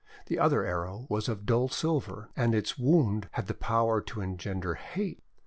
The 0.25 0.39
other 0.39 0.65
arrow 0.65 1.05
was 1.09 1.29
of 1.29 1.45
dull 1.45 1.69
silver, 1.69 2.31
and 2.35 2.55
its 2.55 2.75
wound 2.75 3.29
had 3.33 3.45
the 3.45 3.53
power 3.53 4.01
to 4.01 4.21
engender 4.21 4.73
hate. 4.73 5.21